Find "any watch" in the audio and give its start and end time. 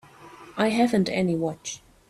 1.09-1.83